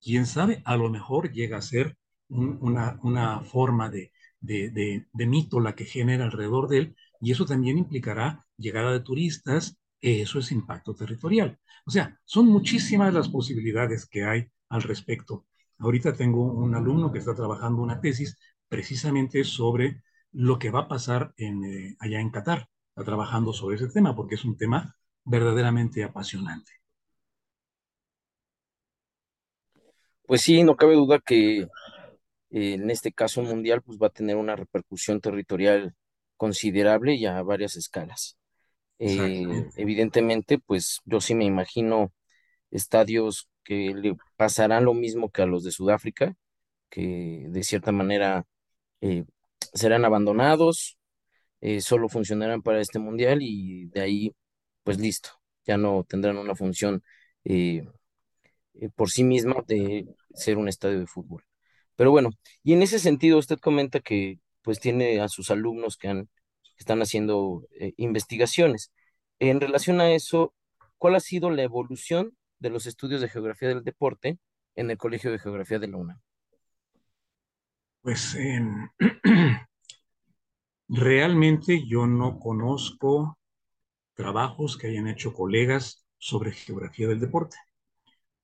Quién 0.00 0.26
sabe, 0.26 0.62
a 0.64 0.76
lo 0.76 0.90
mejor 0.90 1.32
llega 1.32 1.58
a 1.58 1.62
ser 1.62 1.96
una, 2.28 2.98
una, 3.02 3.40
forma 3.40 3.90
de, 3.90 4.12
de, 4.40 5.06
de, 5.12 5.26
mito 5.26 5.60
la 5.60 5.74
que 5.74 5.84
genera 5.84 6.24
alrededor 6.24 6.68
de 6.68 6.78
él, 6.78 6.96
y 7.20 7.32
eso 7.32 7.44
también 7.44 7.78
implicará 7.78 8.46
llegada 8.56 8.92
de 8.92 9.00
turistas, 9.00 9.78
eso 10.00 10.38
es 10.38 10.52
impacto 10.52 10.94
territorial. 10.94 11.58
O 11.86 11.90
sea, 11.90 12.18
son 12.24 12.46
muchísimas 12.46 13.12
las 13.12 13.28
posibilidades 13.28 14.06
que 14.06 14.24
hay 14.24 14.46
al 14.68 14.82
respecto. 14.82 15.46
Ahorita 15.78 16.14
tengo 16.14 16.44
un 16.44 16.74
alumno 16.74 17.12
que 17.12 17.18
está 17.18 17.34
trabajando 17.34 17.82
una 17.82 18.00
tesis 18.00 18.38
precisamente 18.68 19.44
sobre 19.44 20.02
lo 20.32 20.58
que 20.58 20.70
va 20.70 20.80
a 20.80 20.88
pasar 20.88 21.34
eh, 21.36 21.96
allá 21.98 22.20
en 22.20 22.30
Qatar 22.30 22.68
trabajando 23.04 23.52
sobre 23.52 23.76
ese 23.76 23.88
tema 23.88 24.14
porque 24.14 24.34
es 24.36 24.44
un 24.44 24.56
tema 24.56 24.96
verdaderamente 25.24 26.02
apasionante. 26.04 26.72
Pues 30.26 30.42
sí, 30.42 30.62
no 30.62 30.76
cabe 30.76 30.94
duda 30.94 31.18
que 31.18 31.60
eh, 31.60 31.68
en 32.50 32.90
este 32.90 33.12
caso 33.12 33.42
mundial 33.42 33.82
pues 33.82 33.98
va 33.98 34.08
a 34.08 34.10
tener 34.10 34.36
una 34.36 34.56
repercusión 34.56 35.20
territorial 35.20 35.94
considerable 36.36 37.14
y 37.14 37.26
a 37.26 37.42
varias 37.42 37.76
escalas. 37.76 38.36
Eh, 38.98 39.66
evidentemente, 39.76 40.58
pues 40.58 41.00
yo 41.04 41.20
sí 41.20 41.34
me 41.34 41.46
imagino 41.46 42.12
estadios 42.70 43.48
que 43.64 43.94
le 43.94 44.16
pasarán 44.36 44.84
lo 44.84 44.94
mismo 44.94 45.30
que 45.30 45.42
a 45.42 45.46
los 45.46 45.64
de 45.64 45.72
Sudáfrica, 45.72 46.36
que 46.90 47.46
de 47.48 47.62
cierta 47.64 47.92
manera 47.92 48.46
eh, 49.00 49.24
serán 49.74 50.04
abandonados, 50.04 50.98
eh, 51.60 51.80
solo 51.80 52.08
funcionarán 52.08 52.62
para 52.62 52.80
este 52.80 52.98
mundial 52.98 53.40
y 53.42 53.86
de 53.86 54.00
ahí, 54.00 54.34
pues 54.82 54.98
listo, 54.98 55.30
ya 55.66 55.76
no 55.76 56.04
tendrán 56.04 56.38
una 56.38 56.54
función 56.54 57.02
eh, 57.44 57.84
eh, 58.74 58.88
por 58.94 59.10
sí 59.10 59.24
misma 59.24 59.56
de 59.66 60.06
ser 60.34 60.56
un 60.58 60.68
estadio 60.68 61.00
de 61.00 61.06
fútbol. 61.06 61.44
Pero 61.96 62.10
bueno, 62.10 62.30
y 62.62 62.72
en 62.72 62.82
ese 62.82 62.98
sentido 62.98 63.38
usted 63.38 63.58
comenta 63.58 64.00
que 64.00 64.40
pues 64.62 64.80
tiene 64.80 65.20
a 65.20 65.28
sus 65.28 65.50
alumnos 65.50 65.96
que, 65.96 66.08
han, 66.08 66.30
están 66.78 67.00
haciendo 67.02 67.66
investigaciones. 67.96 68.92
En 69.38 69.60
relación 69.60 70.00
a 70.00 70.12
eso, 70.12 70.54
¿cuál 70.98 71.14
ha 71.14 71.20
sido 71.20 71.50
la 71.50 71.62
evolución 71.62 72.36
de 72.58 72.70
los 72.70 72.86
estudios 72.86 73.20
de 73.20 73.28
geografía 73.28 73.68
del 73.68 73.84
deporte 73.84 74.38
en 74.76 74.90
el 74.90 74.98
Colegio 74.98 75.30
de 75.30 75.38
Geografía 75.38 75.78
de 75.78 75.88
la 75.88 75.96
UNAM? 75.98 76.20
Pues 78.02 78.34
en, 78.34 78.90
Realmente 80.92 81.86
yo 81.86 82.08
no 82.08 82.40
conozco 82.40 83.38
trabajos 84.14 84.76
que 84.76 84.88
hayan 84.88 85.06
hecho 85.06 85.32
colegas 85.32 86.04
sobre 86.18 86.50
geografía 86.50 87.06
del 87.06 87.20
deporte. 87.20 87.56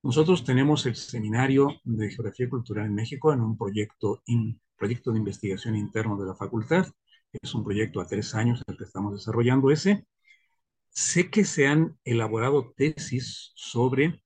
Nosotros 0.05 0.45
tenemos 0.45 0.87
el 0.87 0.95
seminario 0.95 1.81
de 1.83 2.09
geografía 2.09 2.49
cultural 2.49 2.87
en 2.87 2.95
México 2.95 3.33
en 3.33 3.41
un 3.41 3.59
proyecto, 3.59 4.23
de 4.25 5.19
investigación 5.19 5.75
interno 5.75 6.17
de 6.17 6.27
la 6.27 6.37
facultad. 6.37 6.87
Es 7.33 7.53
un 7.53 7.65
proyecto 7.65 8.01
a 8.01 8.07
tres 8.07 8.33
años 8.37 8.63
el 8.69 8.77
que 8.77 8.85
estamos 8.85 9.13
desarrollando 9.15 9.73
ese. 9.73 10.07
Sé 10.91 11.31
que 11.31 11.45
se 11.45 11.67
han 11.67 11.99
elaborado 12.05 12.73
tesis 12.77 13.51
sobre 13.57 14.23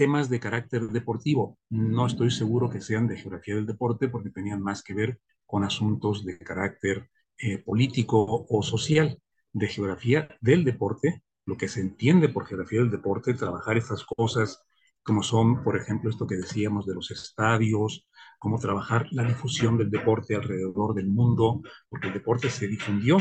temas 0.00 0.30
de 0.30 0.40
carácter 0.40 0.88
deportivo. 0.88 1.58
No 1.68 2.06
estoy 2.06 2.30
seguro 2.30 2.70
que 2.70 2.80
sean 2.80 3.06
de 3.06 3.18
geografía 3.18 3.54
del 3.56 3.66
deporte 3.66 4.08
porque 4.08 4.30
tenían 4.30 4.62
más 4.62 4.82
que 4.82 4.94
ver 4.94 5.20
con 5.44 5.62
asuntos 5.62 6.24
de 6.24 6.38
carácter 6.38 7.10
eh, 7.36 7.58
político 7.58 8.46
o 8.48 8.62
social, 8.62 9.18
de 9.52 9.68
geografía 9.68 10.26
del 10.40 10.64
deporte, 10.64 11.22
lo 11.44 11.58
que 11.58 11.68
se 11.68 11.82
entiende 11.82 12.30
por 12.30 12.46
geografía 12.46 12.80
del 12.80 12.90
deporte, 12.90 13.34
trabajar 13.34 13.76
estas 13.76 14.02
cosas 14.06 14.62
como 15.02 15.22
son, 15.22 15.62
por 15.62 15.76
ejemplo, 15.76 16.08
esto 16.08 16.26
que 16.26 16.36
decíamos 16.36 16.86
de 16.86 16.94
los 16.94 17.10
estadios, 17.10 18.06
cómo 18.38 18.58
trabajar 18.58 19.06
la 19.10 19.24
difusión 19.24 19.76
del 19.76 19.90
deporte 19.90 20.34
alrededor 20.34 20.94
del 20.94 21.08
mundo, 21.08 21.60
porque 21.90 22.08
el 22.08 22.14
deporte 22.14 22.48
se 22.48 22.68
difundió. 22.68 23.18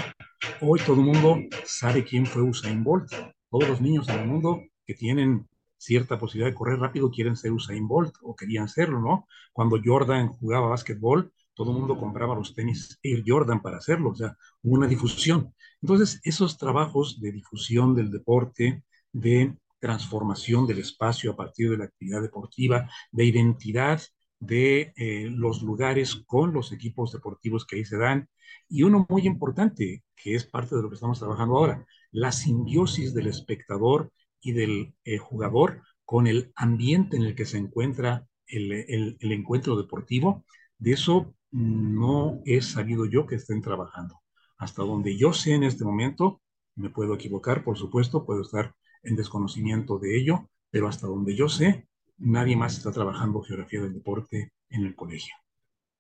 Hoy 0.62 0.80
todo 0.86 0.96
el 0.96 1.02
mundo 1.02 1.40
sabe 1.66 2.06
quién 2.06 2.26
fue 2.26 2.42
Usain 2.42 2.86
Bolt. 2.86 3.12
Todos 3.50 3.68
los 3.68 3.82
niños 3.82 4.08
en 4.08 4.20
el 4.20 4.28
mundo 4.28 4.62
que 4.86 4.94
tienen 4.94 5.46
cierta 5.80 6.20
posibilidad 6.20 6.52
de 6.52 6.56
correr 6.56 6.80
rápido 6.80 7.10
quieren 7.10 7.36
ser 7.36 7.52
Usain 7.54 7.88
Bolt 7.88 8.16
o 8.22 8.36
querían 8.36 8.68
serlo, 8.68 9.00
¿no? 9.00 9.28
Cuando 9.54 9.80
Jordan 9.84 10.28
jugaba 10.28 10.68
básquetbol, 10.68 11.32
todo 11.54 11.72
el 11.72 11.78
mundo 11.80 11.98
compraba 11.98 12.36
los 12.36 12.54
tenis 12.54 13.00
Air 13.02 13.24
Jordan 13.26 13.62
para 13.62 13.78
hacerlo, 13.78 14.12
o 14.12 14.16
sea, 14.16 14.38
una 14.62 14.88
difusión. 14.88 15.54
Entonces, 15.82 16.20
esos 16.24 16.58
trabajos 16.58 17.20
de 17.20 17.32
difusión 17.32 17.96
del 17.96 18.12
deporte, 18.12 18.84
de 19.12 19.58
transformación 19.80 20.68
del 20.68 20.80
espacio 20.80 21.32
a 21.32 21.36
partir 21.36 21.70
de 21.70 21.78
la 21.78 21.86
actividad 21.86 22.22
deportiva, 22.22 22.90
de 23.12 23.26
identidad 23.26 24.02
de 24.40 24.94
eh, 24.96 25.30
los 25.30 25.62
lugares 25.62 26.16
con 26.26 26.54
los 26.54 26.72
equipos 26.72 27.12
deportivos 27.12 27.66
que 27.66 27.78
ahí 27.78 27.86
se 27.86 27.98
dan. 27.98 28.30
Y 28.68 28.84
uno 28.84 29.06
muy 29.10 29.26
importante, 29.26 30.04
que 30.16 30.36
es 30.36 30.46
parte 30.46 30.76
de 30.76 30.82
lo 30.82 30.90
que 30.90 30.96
estamos 30.96 31.20
trabajando 31.20 31.58
ahora, 31.58 31.86
la 32.12 32.32
simbiosis 32.32 33.14
del 33.14 33.28
espectador 33.28 34.12
y 34.42 34.54
del 34.54 34.94
eh, 35.04 35.18
jugador 35.18 35.82
con 36.06 36.28
el 36.28 36.52
ambiente 36.56 37.18
en 37.18 37.24
el 37.24 37.36
que 37.36 37.46
se 37.46 37.58
encuentra 37.58 38.28
el, 38.48 38.72
el, 38.72 39.32
encuentro 39.32 39.76
deportivo. 39.76 40.46
De 40.78 40.94
eso 40.94 41.36
no 41.52 42.42
he 42.46 42.62
sabido 42.62 43.06
yo 43.06 43.28
que 43.28 43.36
estén 43.36 43.62
trabajando. 43.62 44.20
Hasta 44.58 44.84
donde 44.84 45.18
yo 45.18 45.34
sé 45.34 45.54
en 45.54 45.64
este 45.64 45.86
momento, 45.86 46.42
me 46.76 46.90
puedo 46.90 47.14
equivocar, 47.14 47.64
por 47.64 47.78
supuesto, 47.78 48.26
puedo 48.26 48.42
estar 48.42 48.74
en 49.04 49.16
desconocimiento 49.16 50.00
de 50.00 50.18
ello, 50.18 50.50
pero 50.72 50.88
hasta 50.88 51.08
donde 51.08 51.36
yo 51.36 51.48
sé, 51.50 51.88
nadie 52.18 52.56
más 52.56 52.78
está 52.78 52.92
trabajando 52.92 53.42
geografía 53.42 53.82
del 53.82 53.94
deporte 53.94 54.54
en 54.70 54.86
el 54.86 54.96
colegio. 54.96 55.36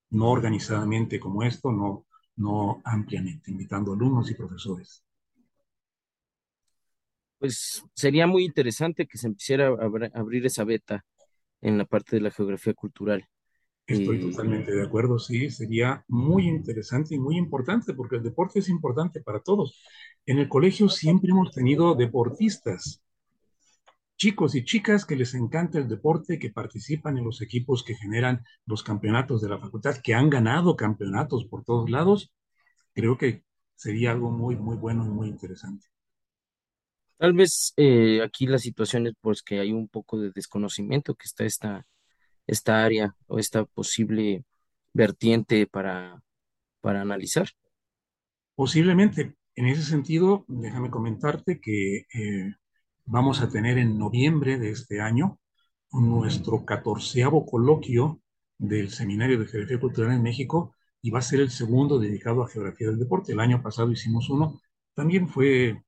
No 0.09 0.31
organizadamente 0.31 1.19
como 1.19 1.43
esto, 1.43 1.71
no, 1.71 2.05
no 2.35 2.81
ampliamente, 2.83 3.51
invitando 3.51 3.93
alumnos 3.93 4.29
y 4.31 4.35
profesores. 4.35 5.03
Pues 7.39 7.85
sería 7.93 8.27
muy 8.27 8.45
interesante 8.45 9.07
que 9.07 9.17
se 9.17 9.27
empezara 9.27 9.69
a 9.69 10.19
abrir 10.19 10.45
esa 10.45 10.65
beta 10.65 11.05
en 11.61 11.77
la 11.77 11.85
parte 11.85 12.17
de 12.17 12.21
la 12.21 12.31
geografía 12.31 12.73
cultural. 12.73 13.27
Estoy 13.87 14.19
totalmente 14.19 14.71
de 14.71 14.83
acuerdo, 14.83 15.17
sí, 15.17 15.49
sería 15.49 16.05
muy 16.07 16.47
interesante 16.47 17.15
y 17.15 17.19
muy 17.19 17.37
importante 17.37 17.93
porque 17.95 18.17
el 18.17 18.23
deporte 18.23 18.59
es 18.59 18.69
importante 18.69 19.19
para 19.21 19.39
todos. 19.39 19.81
En 20.27 20.37
el 20.37 20.47
colegio 20.47 20.89
siempre 20.89 21.31
hemos 21.31 21.51
tenido 21.51 21.95
deportistas, 21.95 23.01
chicos 24.15 24.53
y 24.53 24.63
chicas 24.63 25.05
que 25.05 25.15
les 25.15 25.33
encanta 25.33 25.79
el 25.79 25.87
deporte, 25.87 26.37
que 26.37 26.51
participan 26.51 27.17
en 27.17 27.23
los 27.23 27.41
equipos 27.41 27.83
que 27.83 27.95
generan 27.95 28.43
los 28.67 28.83
campeonatos 28.83 29.41
de 29.41 29.49
la 29.49 29.57
facultad, 29.57 29.97
que 30.03 30.13
han 30.13 30.29
ganado 30.29 30.75
campeonatos 30.75 31.45
por 31.45 31.63
todos 31.63 31.89
lados. 31.89 32.31
Creo 32.93 33.17
que 33.17 33.43
sería 33.75 34.11
algo 34.11 34.29
muy, 34.29 34.55
muy 34.55 34.75
bueno 34.75 35.03
y 35.05 35.09
muy 35.09 35.29
interesante. 35.29 35.87
Tal 37.19 37.33
vez 37.33 37.73
eh, 37.77 38.23
aquí 38.23 38.47
la 38.47 38.57
situación 38.57 39.05
es 39.05 39.13
pues 39.21 39.43
que 39.43 39.59
hay 39.59 39.73
un 39.73 39.87
poco 39.87 40.19
de 40.19 40.31
desconocimiento, 40.31 41.13
que 41.13 41.25
está 41.25 41.45
esta 41.45 41.85
esta 42.49 42.83
área 42.83 43.15
o 43.27 43.37
esta 43.39 43.65
posible 43.65 44.43
vertiente 44.93 45.67
para, 45.67 46.21
para 46.81 47.01
analizar. 47.01 47.49
Posiblemente. 48.55 49.35
En 49.55 49.65
ese 49.65 49.83
sentido, 49.83 50.45
déjame 50.47 50.89
comentarte 50.89 51.59
que 51.59 52.05
eh, 52.13 52.55
vamos 53.05 53.41
a 53.41 53.49
tener 53.49 53.77
en 53.77 53.97
noviembre 53.97 54.57
de 54.57 54.69
este 54.71 55.01
año 55.01 55.39
nuestro 55.91 56.63
catorceavo 56.65 57.45
coloquio 57.45 58.21
del 58.57 58.89
Seminario 58.89 59.37
de 59.37 59.47
Geografía 59.47 59.79
Cultural 59.79 60.13
en 60.13 60.23
México 60.23 60.75
y 61.01 61.09
va 61.09 61.19
a 61.19 61.23
ser 61.23 61.41
el 61.41 61.51
segundo 61.51 61.99
dedicado 61.99 62.41
a 62.41 62.47
geografía 62.47 62.87
del 62.87 62.99
deporte. 62.99 63.33
El 63.33 63.41
año 63.41 63.61
pasado 63.61 63.91
hicimos 63.91 64.29
uno, 64.29 64.61
también 64.93 65.27
fue 65.27 65.83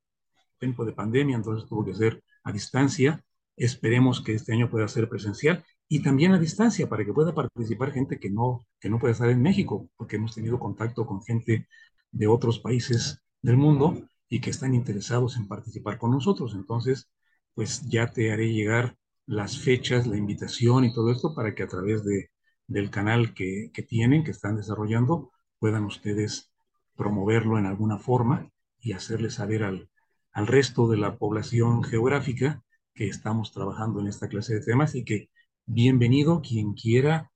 tiempo 0.62 0.86
de 0.86 0.94
pandemia, 0.94 1.36
entonces 1.36 1.68
tuvo 1.68 1.84
que 1.84 1.94
ser 1.94 2.24
a 2.44 2.51
distancia. 2.53 3.24
Esperemos 3.58 4.22
que 4.22 4.34
este 4.36 4.53
año 4.53 4.70
pueda 4.70 4.88
ser 4.88 5.10
presencial 5.10 5.65
y 5.89 6.01
también 6.01 6.32
a 6.34 6.39
distancia 6.39 6.88
para 6.88 7.03
que 7.03 7.13
pueda 7.13 7.34
participar 7.34 7.91
gente 7.91 8.20
que 8.20 8.30
no, 8.30 8.65
que 8.80 8.89
no 8.89 9.00
puede 9.00 9.13
estar 9.13 9.30
en 9.30 9.41
México, 9.41 9.89
porque 9.98 10.15
hemos 10.18 10.34
tenido 10.36 10.60
contacto 10.60 11.06
con 11.06 11.22
gente 11.24 11.68
de 12.12 12.27
otros 12.27 12.60
países 12.60 13.20
del 13.41 13.58
mundo 13.58 14.08
y 14.30 14.39
que 14.39 14.51
están 14.51 14.74
interesados 14.74 15.36
en 15.38 15.48
participar 15.48 15.98
con 15.98 16.12
nosotros. 16.12 16.53
Entonces, 16.56 17.10
pues 17.53 17.82
ya 17.89 18.08
te 18.13 18.32
haré 18.32 18.53
llegar 18.53 18.96
las 19.25 19.58
fechas, 19.60 20.08
la 20.08 20.18
invitación 20.18 20.86
y 20.86 20.94
todo 20.94 21.12
esto 21.12 21.36
para 21.36 21.53
que 21.56 21.63
a 21.63 21.68
través 21.68 22.03
de, 22.06 22.30
del 22.68 22.89
canal 22.89 23.34
que, 23.34 23.72
que 23.74 23.84
tienen, 23.84 24.24
que 24.24 24.32
están 24.32 24.56
desarrollando, 24.56 25.32
puedan 25.60 25.86
ustedes 25.86 26.51
promoverlo 26.96 27.58
en 27.58 27.65
alguna 27.65 27.98
forma 27.98 28.50
y 28.80 28.94
hacerles 28.94 29.36
saber 29.36 29.63
al, 29.63 29.91
al 30.34 30.48
resto 30.48 30.88
de 30.88 30.98
la 30.98 31.18
población 31.18 31.84
geográfica 31.84 32.64
que 32.94 33.08
estamos 33.08 33.52
trabajando 33.52 34.00
en 34.00 34.08
esta 34.08 34.28
clase 34.28 34.56
de 34.56 34.62
temas 34.62 34.96
y 34.96 35.04
que 35.04 35.30
bienvenido 35.66 36.42
quien 36.42 36.74
quiera 36.74 37.32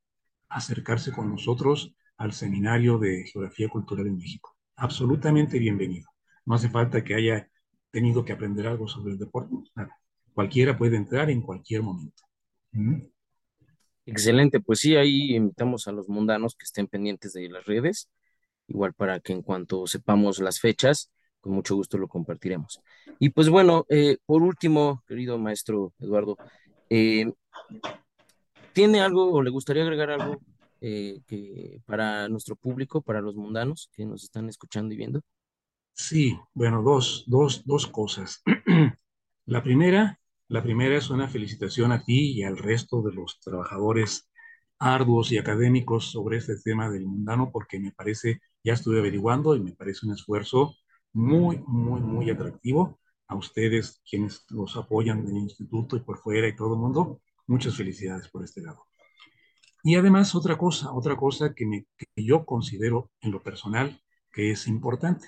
acercarse 0.50 1.12
con 1.12 1.30
nosotros 1.30 1.96
al 2.18 2.34
Seminario 2.34 2.98
de 2.98 3.26
Geografía 3.26 3.70
Cultural 3.70 4.08
en 4.08 4.18
México. 4.18 4.56
Absolutamente 4.76 5.60
bienvenido. 5.60 6.10
No 6.46 6.56
hace 6.56 6.70
falta 6.70 7.04
que 7.04 7.16
haya 7.16 7.50
tenido 7.92 8.24
que 8.24 8.34
aprender 8.34 8.68
algo 8.68 8.88
sobre 8.88 9.14
el 9.14 9.20
deporte. 9.20 9.56
Nada. 9.76 9.98
Cualquiera 10.34 10.78
puede 10.78 10.98
entrar 10.98 11.30
en 11.30 11.42
cualquier 11.42 11.82
momento. 11.82 12.24
¿Mm? 12.72 13.02
Excelente, 14.06 14.60
pues 14.60 14.80
sí, 14.80 14.96
ahí 14.96 15.36
invitamos 15.36 15.88
a 15.88 15.92
los 15.92 16.08
mundanos 16.08 16.56
que 16.56 16.66
estén 16.66 16.88
pendientes 16.88 17.34
de 17.34 17.50
las 17.50 17.66
redes, 17.66 18.10
igual 18.68 18.94
para 18.94 19.20
que 19.20 19.34
en 19.34 19.42
cuanto 19.42 19.88
sepamos 19.88 20.40
las 20.40 20.60
fechas, 20.60 21.12
con 21.46 21.54
mucho 21.54 21.76
gusto 21.76 22.00
lo 22.00 22.08
compartiremos. 22.08 22.82
Y 23.20 23.30
pues 23.30 23.50
bueno, 23.50 23.86
eh, 23.88 24.18
por 24.26 24.42
último, 24.42 25.04
querido 25.08 25.38
maestro 25.38 25.94
Eduardo, 26.00 26.38
eh, 26.90 27.32
¿tiene 28.74 29.00
algo 29.00 29.32
o 29.32 29.44
le 29.44 29.52
gustaría 29.52 29.84
agregar 29.84 30.10
algo 30.10 30.40
eh, 30.82 31.22
para 31.86 32.28
nuestro 32.30 32.56
público, 32.56 33.04
para 33.04 33.22
los 33.22 33.36
mundanos 33.36 33.92
que 33.94 34.08
nos 34.08 34.24
están 34.24 34.50
escuchando 34.50 34.96
y 34.96 34.98
viendo? 34.98 35.22
Sí, 35.94 36.36
bueno, 36.56 36.82
dos, 36.82 37.26
dos, 37.28 37.64
dos 37.64 37.86
cosas. 37.86 38.42
la 39.46 39.62
primera, 39.62 40.20
la 40.48 40.64
primera 40.64 40.98
es 40.98 41.12
una 41.12 41.28
felicitación 41.28 41.92
a 41.92 42.04
ti 42.04 42.32
y 42.32 42.42
al 42.42 42.58
resto 42.58 43.04
de 43.04 43.14
los 43.14 43.40
trabajadores 43.40 44.32
arduos 44.80 45.32
y 45.32 45.38
académicos 45.38 46.10
sobre 46.10 46.38
este 46.38 46.58
tema 46.58 46.90
del 46.90 47.06
mundano, 47.06 47.52
porque 47.52 47.80
me 47.80 47.92
parece, 47.92 48.42
ya 48.64 48.74
estuve 48.74 48.98
averiguando 48.98 49.56
y 49.56 49.60
me 49.60 49.74
parece 49.74 50.08
un 50.08 50.14
esfuerzo 50.14 50.76
muy, 51.16 51.64
muy, 51.66 52.02
muy 52.02 52.30
atractivo. 52.30 53.00
A 53.28 53.36
ustedes, 53.36 54.02
quienes 54.08 54.46
los 54.50 54.76
apoyan 54.78 55.20
en 55.20 55.30
el 55.30 55.38
instituto 55.38 55.96
y 55.96 56.02
por 56.02 56.20
fuera 56.20 56.48
y 56.48 56.56
todo 56.56 56.76
el 56.76 56.80
mundo, 56.80 57.22
muchas 57.48 57.76
felicidades 57.76 58.28
por 58.30 58.44
este 58.44 58.62
lado. 58.62 58.86
Y 59.84 59.96
además, 59.96 60.36
otra 60.36 60.58
cosa, 60.58 60.92
otra 60.94 61.16
cosa 61.16 61.54
que, 61.56 61.86
que 61.98 62.24
yo 62.24 62.46
considero 62.46 63.12
en 63.22 63.32
lo 63.32 63.42
personal 63.42 64.00
que 64.32 64.52
es 64.52 64.68
importante. 64.68 65.28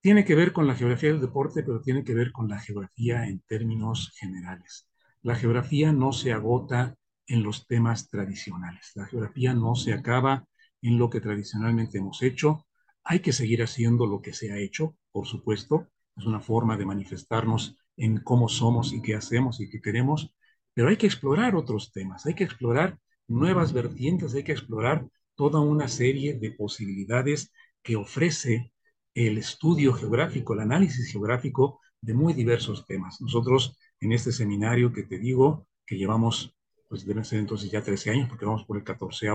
Tiene 0.00 0.24
que 0.24 0.34
ver 0.34 0.52
con 0.52 0.66
la 0.66 0.74
geografía 0.74 1.10
del 1.10 1.20
deporte, 1.20 1.62
pero 1.62 1.82
tiene 1.82 2.04
que 2.04 2.14
ver 2.14 2.32
con 2.32 2.48
la 2.48 2.58
geografía 2.58 3.26
en 3.26 3.40
términos 3.40 4.12
generales. 4.18 4.88
La 5.22 5.34
geografía 5.34 5.92
no 5.92 6.12
se 6.12 6.32
agota 6.32 6.96
en 7.26 7.42
los 7.42 7.66
temas 7.66 8.08
tradicionales. 8.08 8.92
La 8.94 9.06
geografía 9.06 9.52
no 9.52 9.74
se 9.74 9.92
acaba 9.92 10.46
en 10.80 10.98
lo 10.98 11.10
que 11.10 11.20
tradicionalmente 11.20 11.98
hemos 11.98 12.22
hecho, 12.22 12.66
hay 13.04 13.20
que 13.20 13.32
seguir 13.32 13.62
haciendo 13.62 14.06
lo 14.06 14.20
que 14.22 14.32
se 14.32 14.52
ha 14.52 14.58
hecho, 14.58 14.96
por 15.12 15.26
supuesto, 15.26 15.88
es 16.16 16.26
una 16.26 16.40
forma 16.40 16.76
de 16.76 16.86
manifestarnos 16.86 17.76
en 17.96 18.18
cómo 18.18 18.48
somos 18.48 18.92
y 18.92 19.02
qué 19.02 19.14
hacemos 19.14 19.60
y 19.60 19.68
qué 19.68 19.80
queremos, 19.80 20.34
pero 20.74 20.88
hay 20.88 20.96
que 20.96 21.06
explorar 21.06 21.56
otros 21.56 21.92
temas, 21.92 22.26
hay 22.26 22.34
que 22.34 22.44
explorar 22.44 22.98
nuevas 23.26 23.72
vertientes, 23.72 24.34
hay 24.34 24.44
que 24.44 24.52
explorar 24.52 25.06
toda 25.34 25.60
una 25.60 25.88
serie 25.88 26.34
de 26.38 26.50
posibilidades 26.52 27.52
que 27.82 27.96
ofrece 27.96 28.72
el 29.14 29.38
estudio 29.38 29.92
geográfico, 29.92 30.54
el 30.54 30.60
análisis 30.60 31.10
geográfico 31.10 31.80
de 32.00 32.14
muy 32.14 32.32
diversos 32.32 32.86
temas. 32.86 33.20
Nosotros 33.20 33.78
en 34.00 34.12
este 34.12 34.32
seminario 34.32 34.92
que 34.92 35.02
te 35.02 35.18
digo, 35.18 35.66
que 35.86 35.96
llevamos, 35.96 36.54
pues 36.88 37.04
deben 37.04 37.24
ser 37.24 37.38
entonces 37.38 37.70
ya 37.70 37.82
13 37.82 38.10
años, 38.10 38.28
porque 38.28 38.46
vamos 38.46 38.64
por 38.64 38.76
el 38.76 38.84
14 38.84 39.28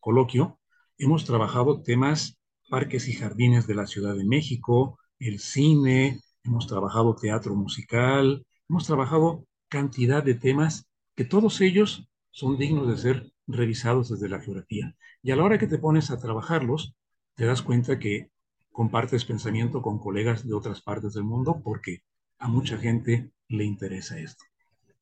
coloquio, 0.00 0.60
hemos 0.98 1.24
trabajado 1.24 1.82
temas 1.82 2.38
parques 2.68 3.08
y 3.08 3.12
jardines 3.12 3.66
de 3.66 3.74
la 3.74 3.86
Ciudad 3.86 4.14
de 4.14 4.24
México, 4.24 4.98
el 5.18 5.38
cine, 5.38 6.20
hemos 6.44 6.66
trabajado 6.66 7.14
teatro 7.16 7.54
musical, 7.54 8.46
hemos 8.68 8.86
trabajado 8.86 9.46
cantidad 9.68 10.22
de 10.22 10.34
temas 10.34 10.88
que 11.14 11.24
todos 11.24 11.60
ellos 11.60 12.08
son 12.30 12.58
dignos 12.58 12.88
de 12.88 12.98
ser 12.98 13.32
revisados 13.46 14.10
desde 14.10 14.28
la 14.28 14.40
geografía. 14.40 14.94
Y 15.22 15.30
a 15.30 15.36
la 15.36 15.44
hora 15.44 15.58
que 15.58 15.66
te 15.66 15.78
pones 15.78 16.10
a 16.10 16.18
trabajarlos, 16.18 16.94
te 17.34 17.46
das 17.46 17.62
cuenta 17.62 17.98
que 17.98 18.30
compartes 18.72 19.24
pensamiento 19.24 19.80
con 19.80 19.98
colegas 19.98 20.46
de 20.46 20.54
otras 20.54 20.82
partes 20.82 21.14
del 21.14 21.24
mundo 21.24 21.60
porque 21.64 22.02
a 22.38 22.48
mucha 22.48 22.76
gente 22.76 23.30
le 23.48 23.64
interesa 23.64 24.18
esto. 24.18 24.44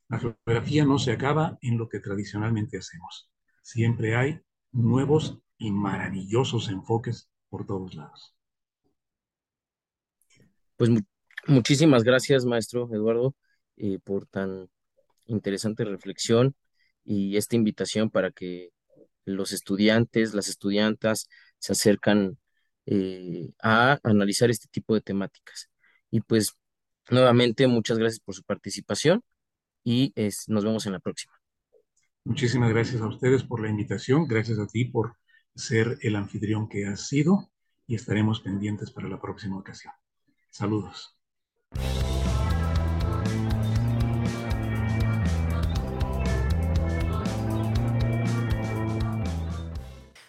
La 0.08 0.18
geografía 0.18 0.84
no 0.84 0.98
se 0.98 1.12
acaba 1.12 1.58
en 1.60 1.78
lo 1.78 1.88
que 1.88 1.98
tradicionalmente 1.98 2.78
hacemos. 2.78 3.30
Siempre 3.62 4.14
hay 4.14 4.40
nuevos 4.70 5.38
y 5.58 5.70
maravillosos 5.70 6.68
enfoques 6.68 7.30
por 7.54 7.64
todos 7.64 7.94
lados. 7.94 8.34
Pues 10.76 10.90
muchísimas 11.46 12.02
gracias, 12.02 12.44
maestro 12.44 12.88
Eduardo, 12.92 13.36
eh, 13.76 14.00
por 14.02 14.26
tan 14.26 14.68
interesante 15.26 15.84
reflexión 15.84 16.56
y 17.04 17.36
esta 17.36 17.54
invitación 17.54 18.10
para 18.10 18.32
que 18.32 18.70
los 19.24 19.52
estudiantes, 19.52 20.34
las 20.34 20.48
estudiantas 20.48 21.28
se 21.58 21.74
acercan 21.74 22.38
eh, 22.86 23.52
a 23.62 24.00
analizar 24.02 24.50
este 24.50 24.66
tipo 24.68 24.92
de 24.94 25.00
temáticas. 25.00 25.70
Y 26.10 26.22
pues 26.22 26.56
nuevamente 27.08 27.68
muchas 27.68 27.98
gracias 27.98 28.18
por 28.18 28.34
su 28.34 28.42
participación 28.42 29.22
y 29.84 30.12
nos 30.48 30.64
vemos 30.64 30.86
en 30.86 30.92
la 30.94 30.98
próxima. 30.98 31.34
Muchísimas 32.24 32.70
gracias 32.70 33.00
a 33.00 33.06
ustedes 33.06 33.44
por 33.44 33.62
la 33.62 33.68
invitación, 33.68 34.26
gracias 34.26 34.58
a 34.58 34.66
ti 34.66 34.86
por 34.86 35.14
ser 35.54 35.98
el 36.02 36.16
anfitrión 36.16 36.68
que 36.68 36.86
has 36.86 37.06
sido 37.06 37.50
y 37.86 37.94
estaremos 37.94 38.40
pendientes 38.40 38.90
para 38.90 39.08
la 39.08 39.20
próxima 39.20 39.56
ocasión. 39.58 39.92
Saludos. 40.50 41.16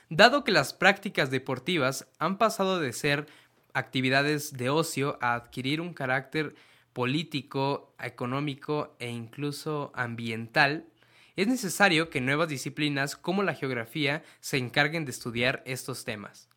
Dado 0.10 0.44
que 0.44 0.52
las 0.52 0.74
prácticas 0.74 1.30
deportivas 1.30 2.08
han 2.20 2.38
pasado 2.38 2.80
de 2.80 2.94
ser 2.94 3.28
actividades 3.74 4.54
de 4.54 4.70
ocio 4.70 5.18
a 5.20 5.34
adquirir 5.34 5.82
un 5.82 5.94
carácter 5.94 6.56
político, 6.94 7.94
económico 8.00 8.96
e 9.00 9.10
incluso 9.10 9.92
ambiental, 9.94 10.86
es 11.36 11.48
necesario 11.48 12.10
que 12.10 12.22
nuevas 12.22 12.50
disciplinas 12.50 13.16
como 13.16 13.44
la 13.44 13.54
geografía 13.54 14.24
se 14.40 14.58
encarguen 14.58 15.06
de 15.06 15.12
estudiar 15.12 15.64
estos 15.66 16.06
temas. 16.06 16.50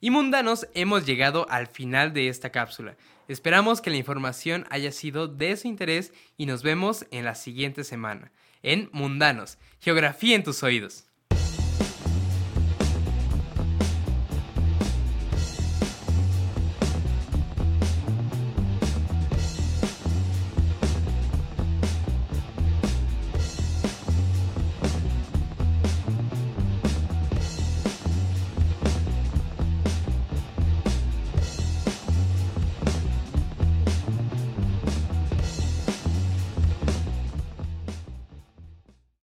Y 0.00 0.10
mundanos, 0.10 0.66
hemos 0.74 1.06
llegado 1.06 1.46
al 1.48 1.66
final 1.66 2.12
de 2.12 2.28
esta 2.28 2.50
cápsula. 2.50 2.96
Esperamos 3.28 3.80
que 3.80 3.90
la 3.90 3.96
información 3.96 4.66
haya 4.70 4.92
sido 4.92 5.26
de 5.26 5.56
su 5.56 5.68
interés 5.68 6.12
y 6.36 6.46
nos 6.46 6.62
vemos 6.62 7.06
en 7.10 7.24
la 7.24 7.34
siguiente 7.34 7.82
semana 7.82 8.30
en 8.66 8.90
Mundanos, 8.92 9.58
Geografía 9.80 10.34
en 10.34 10.42
tus 10.42 10.62
oídos. 10.62 11.05